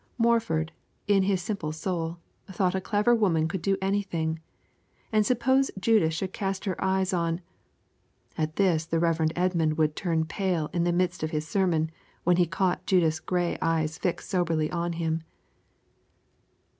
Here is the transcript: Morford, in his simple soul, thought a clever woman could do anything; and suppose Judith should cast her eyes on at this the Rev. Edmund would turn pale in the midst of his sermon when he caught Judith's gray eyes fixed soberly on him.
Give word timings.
Morford, 0.17 0.71
in 1.07 1.21
his 1.21 1.43
simple 1.43 1.71
soul, 1.71 2.17
thought 2.51 2.73
a 2.73 2.81
clever 2.81 3.13
woman 3.13 3.47
could 3.47 3.61
do 3.61 3.77
anything; 3.83 4.39
and 5.11 5.23
suppose 5.23 5.69
Judith 5.79 6.15
should 6.15 6.33
cast 6.33 6.65
her 6.65 6.75
eyes 6.83 7.13
on 7.13 7.39
at 8.35 8.55
this 8.55 8.83
the 8.83 8.97
Rev. 8.97 9.27
Edmund 9.35 9.77
would 9.77 9.95
turn 9.95 10.25
pale 10.25 10.71
in 10.73 10.85
the 10.85 10.91
midst 10.91 11.21
of 11.21 11.29
his 11.29 11.47
sermon 11.47 11.91
when 12.23 12.37
he 12.37 12.47
caught 12.47 12.87
Judith's 12.87 13.19
gray 13.19 13.59
eyes 13.61 13.99
fixed 13.99 14.27
soberly 14.27 14.71
on 14.71 14.93
him. 14.93 15.21